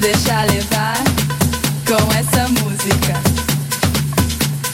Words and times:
deixa 0.00 0.42
levar 0.44 0.96
com 1.86 2.12
essa 2.14 2.48
música. 2.48 3.14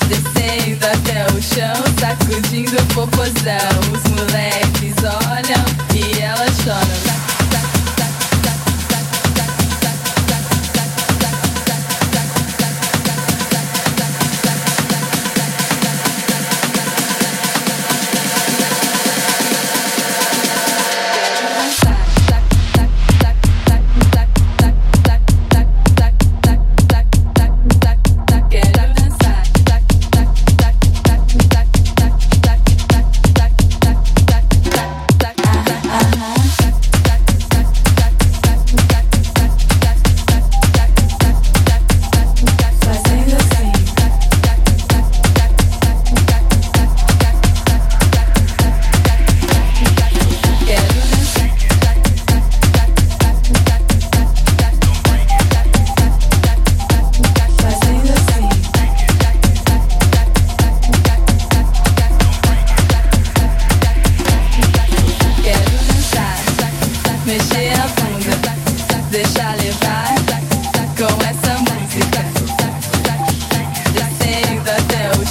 Descendo 0.08 0.86
até 0.86 1.26
o 1.32 1.42
chão, 1.42 1.84
sacudindo 1.98 2.76
o 2.76 2.86
popozão. 2.94 3.80
Os 3.92 4.10
moleques 4.10 4.63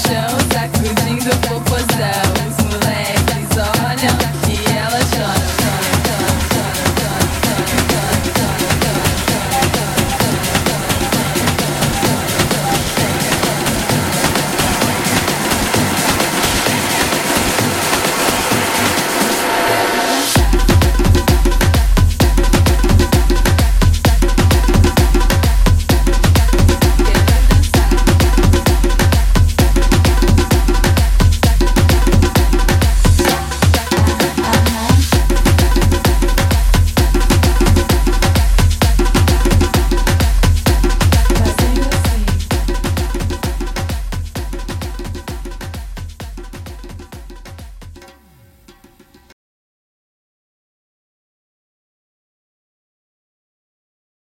música. 0.09 0.42